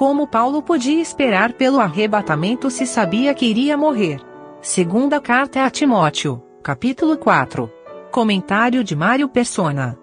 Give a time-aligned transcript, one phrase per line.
[0.00, 4.18] como Paulo podia esperar pelo arrebatamento se sabia que iria morrer.
[4.62, 7.70] Segunda carta a Timóteo, capítulo 4.
[8.10, 9.98] Comentário de Mário Persona.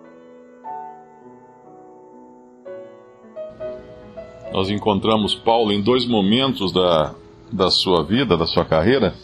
[4.54, 7.16] Nós encontramos Paulo em dois momentos da,
[7.52, 9.16] da sua vida, da sua carreira.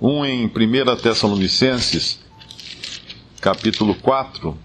[0.00, 0.50] Um em 1
[1.02, 2.24] Tessalonicenses,
[3.40, 4.56] capítulo 4,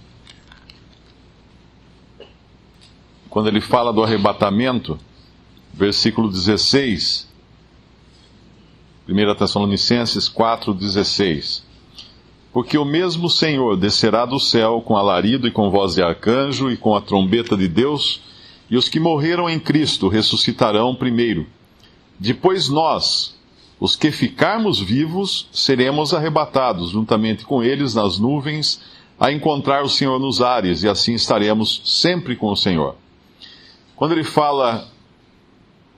[3.31, 4.99] quando ele fala do arrebatamento,
[5.75, 7.27] versículo 16.
[9.07, 11.61] 1 Tessalonicenses 4,16
[12.52, 16.77] Porque o mesmo Senhor descerá do céu com alarido e com voz de arcanjo e
[16.77, 18.21] com a trombeta de Deus,
[18.69, 21.45] e os que morreram em Cristo ressuscitarão primeiro.
[22.17, 23.35] Depois nós,
[23.80, 28.81] os que ficarmos vivos, seremos arrebatados juntamente com eles nas nuvens,
[29.19, 32.95] a encontrar o Senhor nos ares, e assim estaremos sempre com o Senhor.
[33.95, 34.89] Quando ele fala,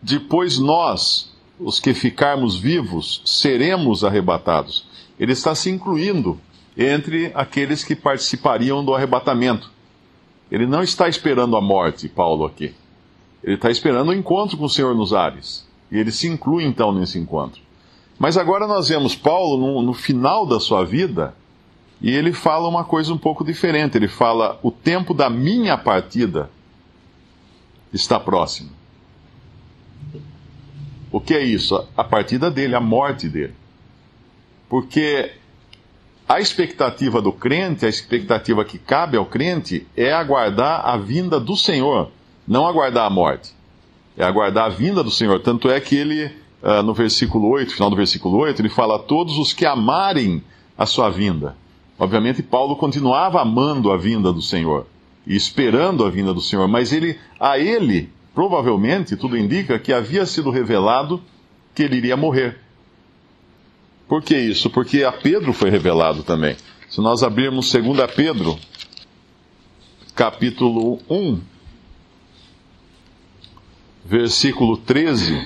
[0.08, 4.86] depois nós, os que ficarmos vivos, seremos arrebatados,
[5.20, 6.40] ele está se incluindo
[6.78, 9.70] entre aqueles que participariam do arrebatamento.
[10.50, 12.74] Ele não está esperando a morte, Paulo, aqui.
[13.44, 15.68] Ele está esperando o encontro com o Senhor nos ares.
[15.92, 17.62] E ele se inclui então nesse encontro.
[18.18, 21.36] Mas agora nós vemos Paulo no, no final da sua vida
[22.02, 23.98] e ele fala uma coisa um pouco diferente.
[23.98, 26.50] Ele fala: o tempo da minha partida
[27.92, 28.78] está próximo.
[31.18, 31.84] O que é isso?
[31.98, 33.56] A partida dele, a morte dele.
[34.70, 35.32] Porque
[36.30, 41.58] a expectativa do crente, a expectativa que cabe ao crente, é aguardar a vinda do
[41.58, 42.12] Senhor,
[42.48, 43.52] não aguardar a morte.
[44.16, 45.40] É aguardar a vinda do Senhor.
[45.40, 49.40] Tanto é que ele, ah, no versículo 8, final do versículo 8, ele fala: todos
[49.40, 50.44] os que amarem
[50.78, 51.58] a sua vinda.
[51.98, 54.86] Obviamente, Paulo continuava amando a vinda do Senhor
[55.26, 60.24] e esperando a vinda do Senhor, mas ele, a ele, provavelmente, tudo indica que havia
[60.24, 61.20] sido revelado
[61.74, 62.60] que ele iria morrer.
[64.08, 64.70] Por que isso?
[64.70, 66.56] Porque a Pedro foi revelado também.
[66.88, 68.56] Se nós abrirmos 2 Pedro,
[70.14, 71.42] capítulo 1,
[74.06, 75.44] versículo 13.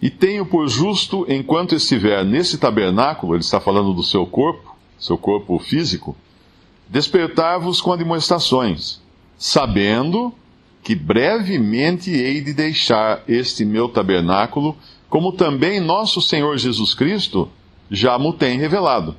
[0.00, 5.18] E tenho por justo, enquanto estiver nesse tabernáculo, ele está falando do seu corpo, seu
[5.18, 6.16] corpo físico,
[6.88, 9.02] despertar-vos com admoestações,
[9.36, 10.32] sabendo
[10.84, 14.76] que brevemente hei de deixar este meu tabernáculo,
[15.08, 17.50] como também nosso Senhor Jesus Cristo
[17.90, 19.16] já mo tem revelado.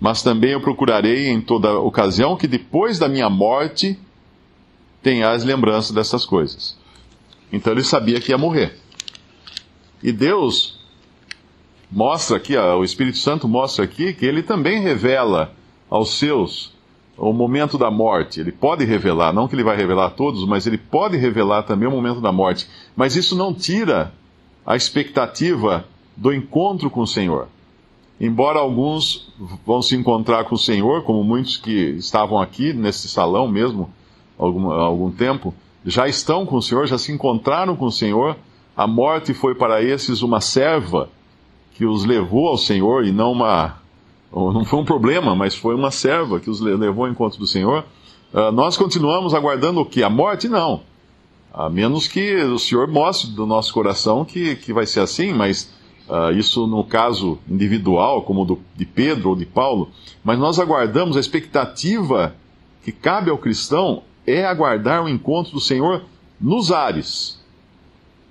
[0.00, 3.96] Mas também eu procurarei em toda ocasião que depois da minha morte
[5.00, 6.76] tenhas lembrança dessas coisas.
[7.52, 8.76] Então ele sabia que ia morrer.
[10.02, 10.80] E Deus
[11.88, 15.54] mostra aqui, o Espírito Santo mostra aqui que ele também revela
[15.88, 16.71] aos seus
[17.16, 18.40] o momento da morte.
[18.40, 21.88] Ele pode revelar, não que ele vai revelar a todos, mas ele pode revelar também
[21.88, 22.68] o momento da morte.
[22.96, 24.12] Mas isso não tira
[24.64, 25.84] a expectativa
[26.16, 27.48] do encontro com o Senhor.
[28.20, 29.32] Embora alguns
[29.66, 33.90] vão se encontrar com o Senhor, como muitos que estavam aqui nesse salão mesmo
[34.38, 35.52] algum, algum tempo,
[35.84, 38.36] já estão com o Senhor, já se encontraram com o Senhor.
[38.76, 41.08] A morte foi para esses uma serva
[41.74, 43.81] que os levou ao Senhor e não uma
[44.34, 47.84] não foi um problema, mas foi uma serva que os levou ao encontro do Senhor.
[48.32, 50.02] Uh, nós continuamos aguardando o que?
[50.02, 50.48] A morte?
[50.48, 50.80] Não.
[51.52, 55.74] A menos que o Senhor mostre do nosso coração que, que vai ser assim, mas
[56.08, 59.90] uh, isso no caso individual, como do, de Pedro ou de Paulo.
[60.24, 62.34] Mas nós aguardamos, a expectativa
[62.82, 66.02] que cabe ao cristão é aguardar o encontro do Senhor
[66.40, 67.38] nos ares.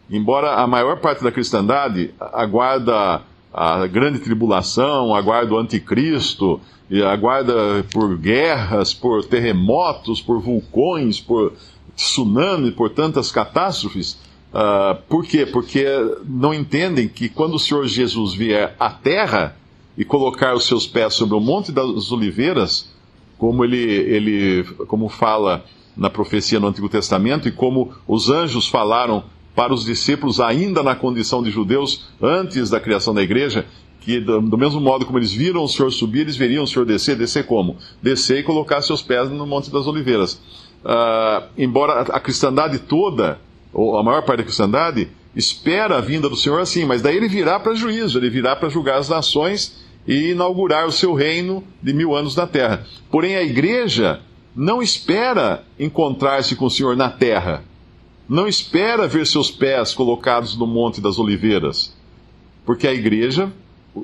[0.09, 3.21] Embora a maior parte da cristandade aguarda
[3.53, 11.53] a grande tribulação, aguarda o anticristo, e aguarda por guerras, por terremotos, por vulcões, por
[11.95, 14.19] tsunami, por tantas catástrofes.
[14.53, 15.45] Uh, por quê?
[15.45, 15.85] Porque
[16.25, 19.55] não entendem que quando o Senhor Jesus vier à terra
[19.97, 22.89] e colocar os seus pés sobre o Monte das Oliveiras,
[23.37, 25.63] como ele, ele como fala
[25.95, 29.23] na profecia no Antigo Testamento e como os anjos falaram
[29.55, 33.65] para os discípulos, ainda na condição de judeus, antes da criação da igreja,
[33.99, 37.15] que do, mesmo modo como eles viram o Senhor subir, eles veriam o Senhor descer.
[37.15, 37.77] Descer como?
[38.01, 40.33] Descer e colocar seus pés no Monte das Oliveiras.
[40.83, 43.39] Uh, embora a cristandade toda,
[43.71, 47.27] ou a maior parte da cristandade, espera a vinda do Senhor assim, mas daí ele
[47.27, 51.93] virá para juízo, ele virá para julgar as nações e inaugurar o seu reino de
[51.93, 52.85] mil anos na terra.
[53.11, 54.19] Porém, a igreja
[54.55, 57.63] não espera encontrar-se com o Senhor na terra
[58.31, 61.93] não espera ver seus pés colocados no Monte das Oliveiras,
[62.65, 63.51] porque a igreja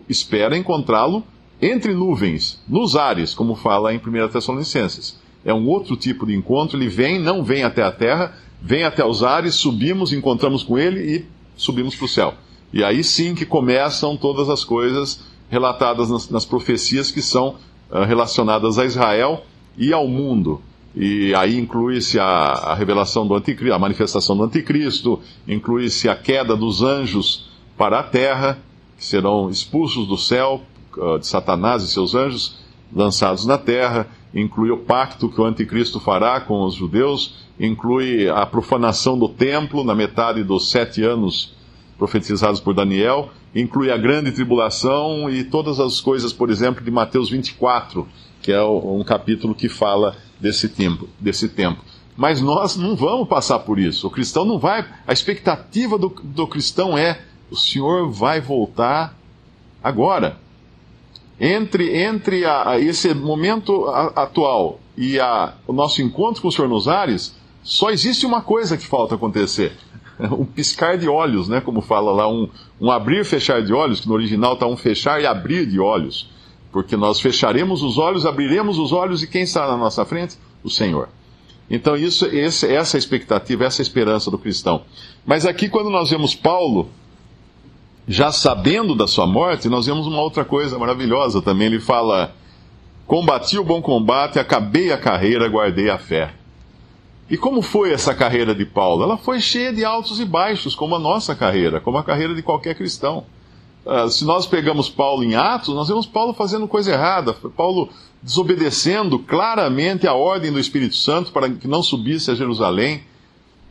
[0.09, 1.23] espera encontrá-lo
[1.61, 5.17] entre nuvens, nos ares, como fala em 1 Tessalonicenses.
[5.45, 9.05] É um outro tipo de encontro, ele vem, não vem até a terra, vem até
[9.05, 11.25] os ares, subimos, encontramos com ele e
[11.55, 12.33] subimos para o céu.
[12.73, 17.55] E aí sim que começam todas as coisas relatadas nas, nas profecias que são
[17.89, 19.45] uh, relacionadas a Israel
[19.77, 20.61] e ao mundo.
[20.99, 26.55] E aí inclui-se a, a, revelação do anticristo, a manifestação do anticristo, inclui-se a queda
[26.55, 28.57] dos anjos para a terra,
[28.97, 30.63] que serão expulsos do céu
[30.97, 32.57] uh, de Satanás e seus anjos,
[32.91, 38.43] lançados na terra, inclui o pacto que o anticristo fará com os judeus, inclui a
[38.47, 41.53] profanação do templo na metade dos sete anos
[41.95, 47.29] profetizados por Daniel, inclui a grande tribulação e todas as coisas, por exemplo, de Mateus
[47.29, 48.07] 24,
[48.47, 51.09] que é um capítulo que fala desse tempo.
[51.19, 51.83] Desse tempo.
[52.15, 54.07] Mas nós não vamos passar por isso.
[54.07, 54.87] O cristão não vai.
[55.05, 57.19] A expectativa do, do cristão é:
[57.51, 59.13] o Senhor vai voltar
[59.83, 60.37] agora.
[61.37, 66.51] Entre, entre a, a esse momento a, atual e a, o nosso encontro com o
[66.51, 69.73] Senhor nos ares, só existe uma coisa que falta acontecer:
[70.31, 71.59] um piscar de olhos, né?
[71.59, 72.47] Como fala lá, um,
[72.79, 75.81] um abrir e fechar de olhos, que no original está um fechar e abrir de
[75.81, 76.36] olhos.
[76.71, 80.37] Porque nós fecharemos os olhos, abriremos os olhos e quem está na nossa frente?
[80.63, 81.09] O Senhor.
[81.69, 84.83] Então, isso, esse, essa é expectativa, essa é esperança do cristão.
[85.25, 86.89] Mas aqui, quando nós vemos Paulo,
[88.07, 91.67] já sabendo da sua morte, nós vemos uma outra coisa maravilhosa também.
[91.67, 92.33] Ele fala:
[93.05, 96.33] Combati o bom combate, acabei a carreira, guardei a fé.
[97.29, 99.03] E como foi essa carreira de Paulo?
[99.03, 102.41] Ela foi cheia de altos e baixos, como a nossa carreira, como a carreira de
[102.41, 103.25] qualquer cristão.
[103.87, 107.87] Uh, se nós pegamos Paulo em Atos, nós vemos Paulo fazendo coisa errada, Paulo
[108.21, 113.03] desobedecendo claramente a ordem do Espírito Santo para que não subisse a Jerusalém,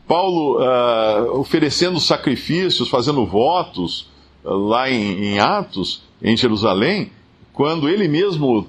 [0.07, 4.07] Paulo uh, oferecendo sacrifícios, fazendo votos
[4.43, 7.11] uh, lá em, em Atos, em Jerusalém,
[7.53, 8.67] quando ele mesmo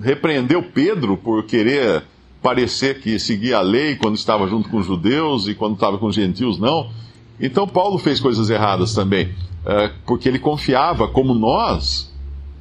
[0.00, 2.02] repreendeu Pedro por querer
[2.42, 6.06] parecer que seguia a lei quando estava junto com os judeus e quando estava com
[6.06, 6.90] os gentios, não.
[7.40, 12.12] Então Paulo fez coisas erradas também, é, porque ele confiava, como nós,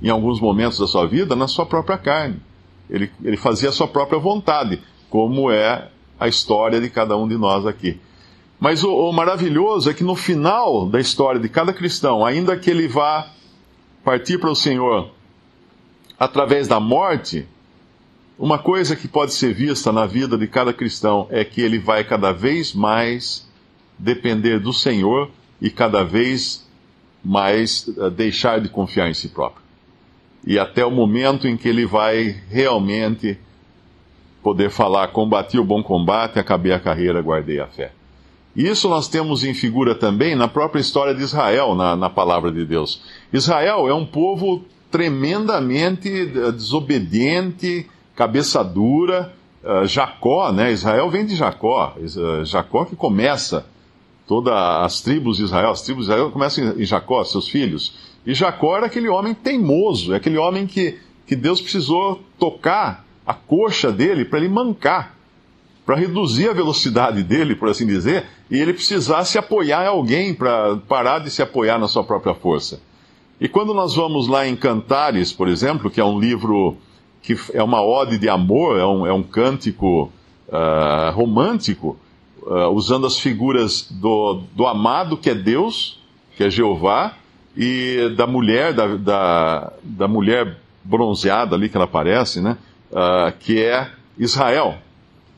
[0.01, 2.39] em alguns momentos da sua vida, na sua própria carne.
[2.89, 5.89] Ele, ele fazia a sua própria vontade, como é
[6.19, 7.99] a história de cada um de nós aqui.
[8.59, 12.69] Mas o, o maravilhoso é que no final da história de cada cristão, ainda que
[12.69, 13.27] ele vá
[14.03, 15.11] partir para o Senhor
[16.19, 17.47] através da morte,
[18.37, 22.03] uma coisa que pode ser vista na vida de cada cristão é que ele vai
[22.03, 23.46] cada vez mais
[23.97, 25.29] depender do Senhor
[25.61, 26.67] e cada vez
[27.23, 29.63] mais eh, deixar de confiar em si próprio.
[30.45, 33.37] E até o momento em que ele vai realmente
[34.41, 37.91] poder falar: combati o bom combate, acabei a carreira, guardei a fé.
[38.55, 42.65] Isso nós temos em figura também na própria história de Israel, na, na palavra de
[42.65, 43.01] Deus.
[43.31, 49.33] Israel é um povo tremendamente eh, desobediente, cabeça dura.
[49.63, 50.71] Uh, Jacó, né?
[50.71, 51.93] Israel vem de Jacó.
[52.45, 53.65] Jacó que começa
[54.27, 57.95] todas as tribos de Israel, as tribos de Israel começam em Jacó, seus filhos.
[58.25, 63.33] E Jacó era aquele homem teimoso, é aquele homem que, que Deus precisou tocar a
[63.33, 65.15] coxa dele para ele mancar,
[65.85, 71.19] para reduzir a velocidade dele, por assim dizer, e ele precisasse apoiar alguém para parar
[71.19, 72.81] de se apoiar na sua própria força.
[73.39, 76.75] E quando nós vamos lá em Cantares, por exemplo, que é um livro
[77.21, 80.11] que é uma ode de amor, é um, é um cântico
[80.47, 81.97] uh, romântico,
[82.47, 85.99] uh, usando as figuras do, do amado, que é Deus,
[86.35, 87.13] que é Jeová,
[87.55, 92.57] e da mulher, da, da, da mulher bronzeada ali que ela aparece, né?
[92.91, 94.75] Uh, que é Israel.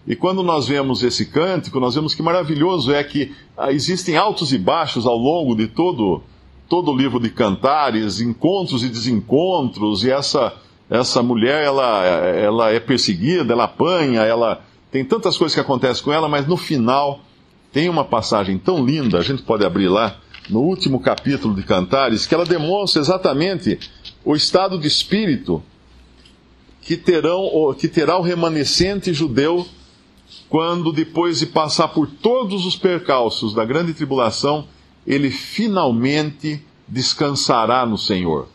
[0.06, 3.34] E quando nós vemos esse cântico, nós vemos que maravilhoso é que
[3.70, 6.24] existem altos e baixos ao longo de todo,
[6.68, 10.54] todo o livro de cantares, encontros e desencontros, e essa,
[10.90, 16.12] essa mulher ela, ela é perseguida, ela apanha, ela tem tantas coisas que acontecem com
[16.12, 17.22] ela, mas no final
[17.72, 20.18] tem uma passagem tão linda, a gente pode abrir lá,
[20.50, 23.80] no último capítulo de Cantares, que ela demonstra exatamente
[24.26, 25.62] o estado de espírito
[26.82, 29.68] que, terão, que terá o remanescente judeu
[30.50, 34.68] quando, depois de passar por todos os percalços da grande tribulação,
[35.06, 38.48] ele finalmente descansará no Senhor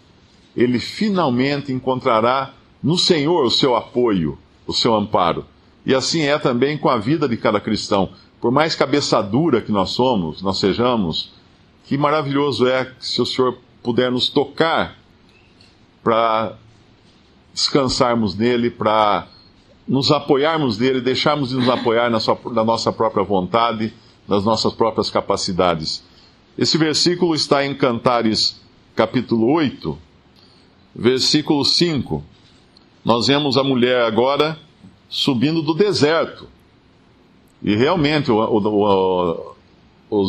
[0.57, 5.45] ele finalmente encontrará no Senhor o seu apoio, o seu amparo.
[5.85, 8.11] E assim é também com a vida de cada cristão.
[8.41, 11.33] Por mais cabeça dura que nós somos, nós sejamos,
[11.85, 14.99] que maravilhoso é se o Senhor puder nos tocar
[16.03, 16.55] para
[17.53, 19.27] descansarmos nele, para
[19.87, 23.93] nos apoiarmos nele, deixarmos de nos apoiar na, sua, na nossa própria vontade,
[24.27, 26.03] nas nossas próprias capacidades.
[26.57, 28.61] Esse versículo está em Cantares,
[28.95, 29.99] capítulo 8,
[30.95, 32.23] versículo 5,
[33.05, 34.59] nós vemos a mulher agora
[35.09, 36.49] subindo do deserto.
[37.63, 39.55] E realmente, o, o,
[40.11, 40.25] o,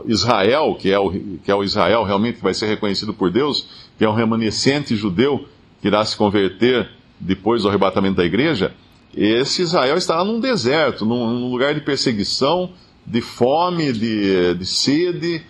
[0.00, 3.30] o, Israel, que é, o, que é o Israel realmente que vai ser reconhecido por
[3.30, 3.66] Deus,
[3.98, 5.46] que é um remanescente judeu
[5.80, 8.74] que irá se converter depois do arrebatamento da igreja,
[9.16, 12.72] esse Israel estará num deserto, num, num lugar de perseguição,
[13.06, 15.42] de fome, de, de sede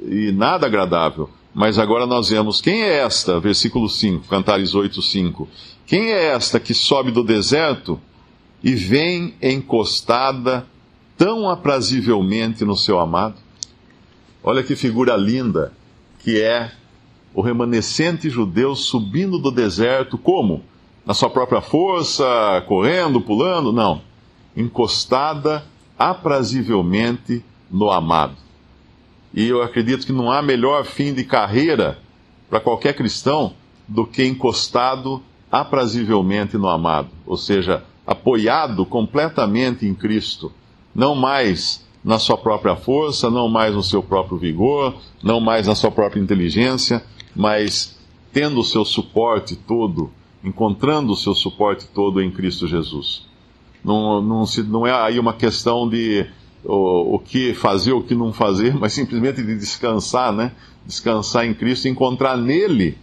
[0.00, 1.30] e nada agradável.
[1.54, 5.48] Mas agora nós vemos quem é esta, versículo 5, Cantares 8, 5.
[5.86, 8.00] Quem é esta que sobe do deserto
[8.62, 10.66] e vem encostada
[11.16, 13.34] tão aprazivelmente no seu amado?
[14.42, 15.72] Olha que figura linda
[16.20, 16.72] que é
[17.34, 20.62] o remanescente judeu subindo do deserto, como?
[21.04, 22.24] Na sua própria força,
[22.66, 23.72] correndo, pulando?
[23.72, 24.00] Não.
[24.56, 25.64] Encostada
[25.98, 28.36] aprazivelmente no amado.
[29.34, 31.98] E eu acredito que não há melhor fim de carreira
[32.50, 33.54] para qualquer cristão
[33.88, 40.52] do que encostado aprazivelmente no amado, ou seja, apoiado completamente em Cristo,
[40.94, 45.74] não mais na sua própria força, não mais no seu próprio vigor, não mais na
[45.74, 47.02] sua própria inteligência,
[47.34, 47.98] mas
[48.32, 50.10] tendo o seu suporte todo,
[50.42, 53.26] encontrando o seu suporte todo em Cristo Jesus.
[53.84, 56.26] Não, não, não é aí uma questão de
[56.64, 60.52] o, o que fazer, o que não fazer, mas simplesmente de descansar, né?
[60.86, 62.98] Descansar em Cristo, encontrar nele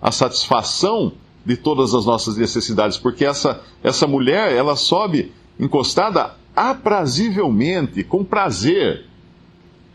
[0.00, 1.12] a satisfação
[1.44, 9.06] de todas as nossas necessidades, porque essa, essa mulher, ela sobe encostada aprazivelmente, com prazer.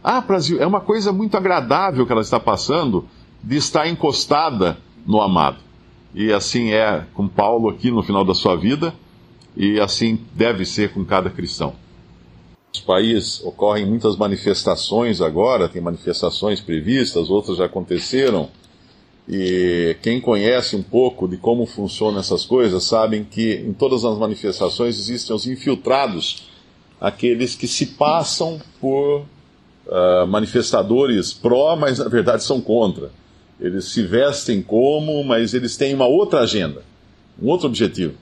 [0.04, 3.06] Aprazível, é uma coisa muito agradável que ela está passando
[3.44, 5.58] de estar encostada no amado.
[6.14, 8.94] E assim é com Paulo aqui no final da sua vida,
[9.56, 11.76] e assim deve ser com cada cristão.
[12.74, 18.50] Nos países ocorrem muitas manifestações agora, tem manifestações previstas, outras já aconteceram.
[19.28, 24.18] E quem conhece um pouco de como funcionam essas coisas, sabem que em todas as
[24.18, 26.50] manifestações existem os infiltrados,
[27.00, 29.22] aqueles que se passam por
[29.88, 33.12] uh, manifestadores pró, mas na verdade são contra.
[33.60, 36.84] Eles se vestem como, mas eles têm uma outra agenda,
[37.42, 38.14] um outro objetivo.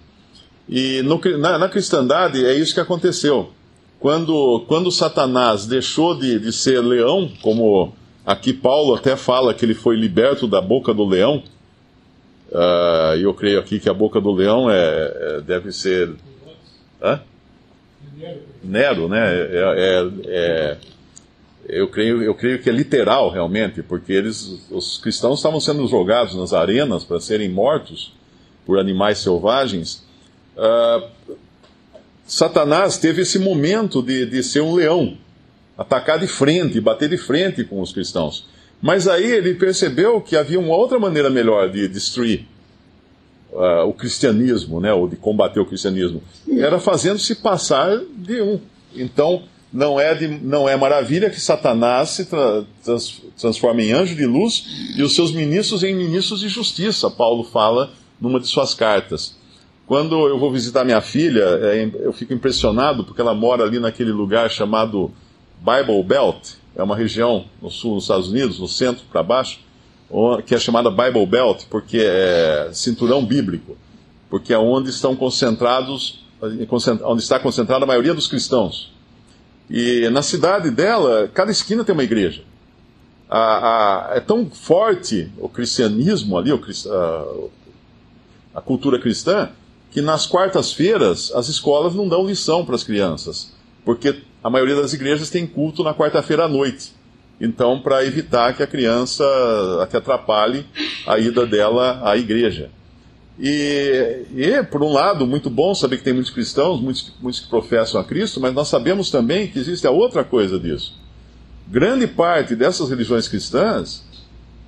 [0.67, 3.51] E no, na, na cristandade é isso que aconteceu.
[3.99, 7.93] Quando, quando Satanás deixou de, de ser leão, como
[8.25, 11.43] aqui Paulo até fala que ele foi liberto da boca do leão,
[12.51, 16.13] uh, eu creio aqui que a boca do leão é, é deve ser.
[17.01, 17.21] Hã?
[18.63, 19.33] Nero, né?
[19.33, 20.77] É, é, é,
[21.67, 26.35] eu, creio, eu creio que é literal realmente, porque eles, os cristãos estavam sendo jogados
[26.35, 28.13] nas arenas para serem mortos
[28.65, 30.05] por animais selvagens.
[30.55, 31.37] Uh,
[32.27, 35.17] Satanás teve esse momento de, de ser um leão,
[35.77, 38.45] atacar de frente, bater de frente com os cristãos.
[38.81, 42.45] Mas aí ele percebeu que havia uma outra maneira melhor de destruir
[43.51, 46.21] uh, o cristianismo, né, ou de combater o cristianismo.
[46.49, 48.59] Era fazendo-se passar de um.
[48.93, 54.15] Então, não é, de, não é maravilha que Satanás se tra, trans, transforme em anjo
[54.15, 54.65] de luz
[54.97, 59.36] e os seus ministros em ministros de justiça, Paulo fala numa de suas cartas.
[59.87, 64.11] Quando eu vou visitar minha filha, é, eu fico impressionado porque ela mora ali naquele
[64.11, 65.09] lugar chamado
[65.59, 69.61] Bible Belt, é uma região no sul dos Estados Unidos, no centro para baixo,
[70.45, 73.77] que é chamada Bible Belt, porque é cinturão bíblico,
[74.29, 76.21] porque é onde estão concentrados,
[77.01, 78.93] onde está concentrada a maioria dos cristãos.
[79.69, 82.43] E na cidade dela, cada esquina tem uma igreja.
[83.29, 86.61] A, a, é tão forte o cristianismo ali, o,
[88.53, 89.49] a, a cultura cristã,
[89.91, 93.53] que nas quartas-feiras as escolas não dão lição para as crianças,
[93.85, 96.95] porque a maioria das igrejas tem culto na quarta-feira à noite.
[97.39, 99.23] Então, para evitar que a criança
[99.89, 100.65] que atrapalhe
[101.05, 102.71] a ida dela à igreja.
[103.39, 107.47] E, e, por um lado, muito bom saber que tem muitos cristãos, muitos, muitos que
[107.47, 110.95] professam a Cristo, mas nós sabemos também que existe a outra coisa disso.
[111.67, 114.03] Grande parte dessas religiões cristãs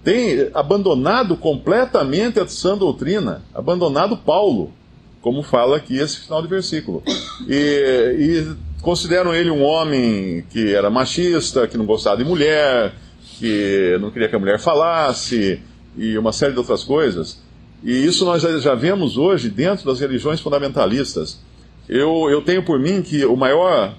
[0.04, 4.72] tem abandonado completamente a sã doutrina, abandonado Paulo
[5.22, 7.04] como fala aqui esse final de versículo.
[7.48, 12.94] E, e consideram ele um homem que era machista, que não gostava de mulher,
[13.38, 15.60] que não queria que a mulher falasse,
[15.98, 17.42] e uma série de outras coisas.
[17.84, 21.40] E isso nós já, vemos hoje dentro das religiões fundamentalistas.
[21.88, 23.96] Eu, eu tenho por mim que o maior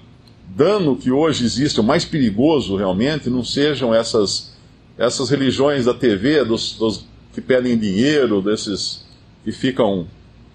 [0.47, 4.53] dano que hoje existe, o mais perigoso realmente, não sejam essas,
[4.97, 9.05] essas religiões da TV, dos, dos que pedem dinheiro, desses
[9.43, 10.07] que ficam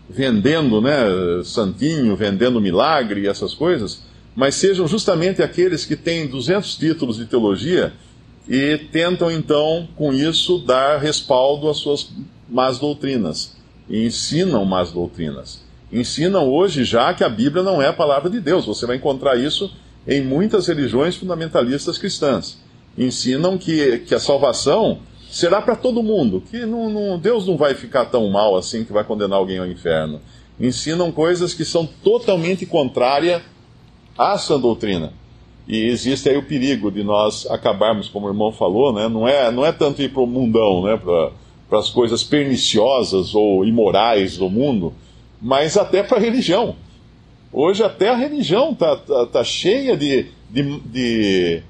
[0.08, 0.96] vendendo né,
[1.44, 4.02] santinho, vendendo milagre e essas coisas,
[4.34, 7.92] mas sejam justamente aqueles que têm 200 títulos de teologia
[8.48, 12.10] e tentam então, com isso, dar respaldo às suas
[12.48, 13.56] más doutrinas
[13.88, 15.64] e ensinam más doutrinas.
[15.92, 18.66] ensinam hoje já que a Bíblia não é a palavra de Deus.
[18.66, 19.72] Você vai encontrar isso
[20.06, 22.58] em muitas religiões fundamentalistas cristãs.
[22.96, 25.00] Ensinam que, que a salvação
[25.36, 28.92] será para todo mundo, que não, não, Deus não vai ficar tão mal assim que
[28.92, 30.18] vai condenar alguém ao inferno.
[30.58, 33.42] Ensinam coisas que são totalmente contrárias
[34.16, 35.12] à sã doutrina.
[35.68, 39.08] E existe aí o perigo de nós acabarmos, como o irmão falou, né?
[39.08, 40.96] não, é, não é tanto ir para o mundão, né?
[40.96, 44.94] para as coisas perniciosas ou imorais do mundo,
[45.42, 46.76] mas até para a religião.
[47.52, 51.62] Hoje até a religião está tá, tá cheia de, de, de,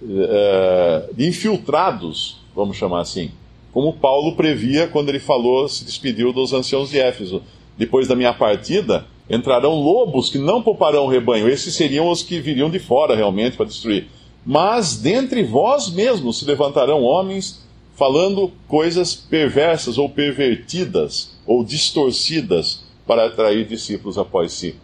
[0.00, 3.30] uh, de infiltrados, vamos chamar assim.
[3.72, 7.42] Como Paulo previa quando ele falou, se despediu dos anciãos de Éfeso.
[7.78, 11.48] Depois da minha partida, entrarão lobos que não pouparão o rebanho.
[11.48, 14.08] Esses seriam os que viriam de fora realmente para destruir.
[14.44, 17.64] Mas dentre vós mesmos se levantarão homens
[17.94, 24.74] falando coisas perversas ou pervertidas ou distorcidas para atrair discípulos após si.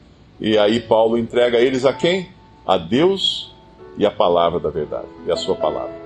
[0.41, 2.29] E aí Paulo entrega eles a quem?
[2.67, 3.53] A Deus
[3.99, 6.06] e a palavra da verdade, e a sua palavra.